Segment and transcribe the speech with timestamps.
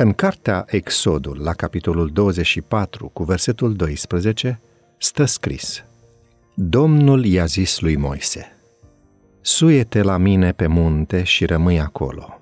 [0.00, 4.60] În cartea Exodul, la capitolul 24, cu versetul 12,
[4.98, 5.84] stă scris
[6.54, 8.56] Domnul i-a zis lui Moise,
[9.40, 12.40] Suie-te la mine pe munte și rămâi acolo.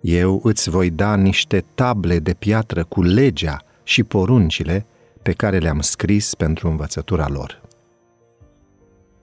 [0.00, 4.86] Eu îți voi da niște table de piatră cu legea și poruncile
[5.22, 7.62] pe care le-am scris pentru învățătura lor.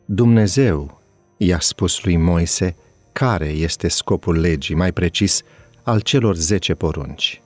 [0.06, 1.02] Dumnezeu
[1.38, 2.76] i-a spus lui Moise
[3.12, 5.42] care este scopul legii, mai precis,
[5.84, 7.43] al celor zece porunci.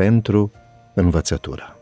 [0.00, 0.52] Pentru
[0.94, 1.76] învățătură.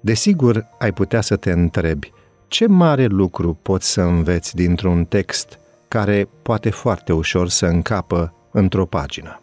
[0.00, 2.12] Desigur, ai putea să te întrebi
[2.48, 8.86] ce mare lucru poți să înveți dintr-un text care poate foarte ușor să încapă într-o
[8.86, 9.40] pagină.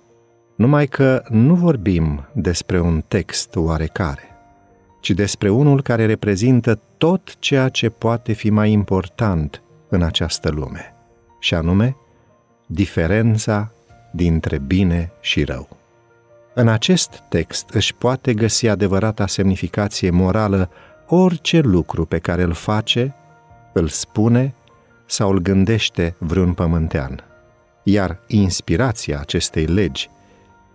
[0.56, 4.30] Numai că nu vorbim despre un text oarecare,
[5.02, 10.94] ci despre unul care reprezintă tot ceea ce poate fi mai important în această lume,
[11.40, 11.96] și anume
[12.66, 13.72] diferența
[14.12, 15.84] dintre bine și rău.
[16.58, 20.70] În acest text își poate găsi adevărata semnificație morală
[21.08, 23.16] orice lucru pe care îl face,
[23.74, 24.54] îl spune
[25.06, 27.24] sau îl gândește vreun pământean.
[27.84, 30.10] Iar inspirația acestei legi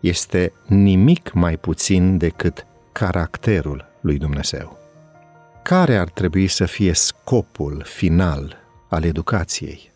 [0.01, 4.79] este nimic mai puțin decât caracterul lui Dumnezeu.
[5.63, 8.57] Care ar trebui să fie scopul final
[8.89, 9.91] al educației?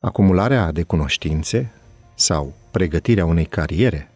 [0.00, 1.72] Acumularea de cunoștințe
[2.14, 4.10] sau pregătirea unei cariere?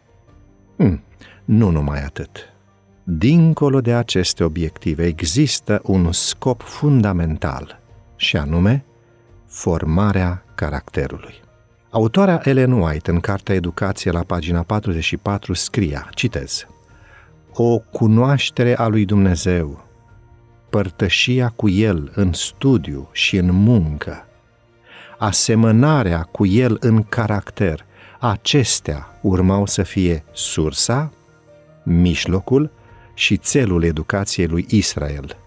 [0.75, 1.03] Hmm,
[1.45, 2.53] nu numai atât.
[3.03, 7.79] Dincolo de aceste obiective există un scop fundamental,
[8.15, 8.85] și anume
[9.47, 11.33] formarea caracterului.
[11.89, 16.67] Autoarea Ellen White, în cartea Educație, la pagina 44, scria, citez,
[17.53, 19.85] O cunoaștere a lui Dumnezeu,
[20.69, 24.25] părtășia cu El în studiu și în muncă,
[25.17, 27.85] asemănarea cu El în caracter,
[28.25, 31.11] acestea urmau să fie sursa,
[31.83, 32.71] mijlocul
[33.13, 35.37] și țelul educației lui Israel.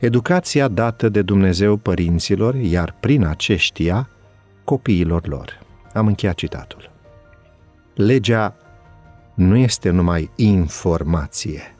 [0.00, 4.08] Educația dată de Dumnezeu părinților, iar prin aceștia
[4.64, 5.58] copiilor lor.
[5.92, 6.90] Am încheiat citatul.
[7.94, 8.56] Legea
[9.34, 11.76] nu este numai informație,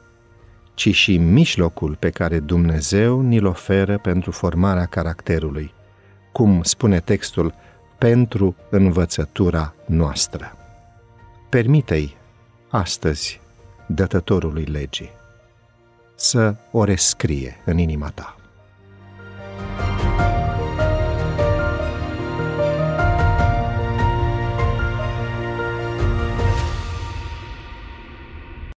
[0.73, 5.73] ci și mijlocul pe care Dumnezeu ni-l oferă pentru formarea caracterului,
[6.31, 7.53] cum spune textul,
[8.01, 10.57] pentru învățătura noastră.
[11.49, 12.15] Permite-i
[12.69, 13.39] astăzi
[13.87, 15.09] dătătorului legii
[16.15, 18.40] să o rescrie în inima ta.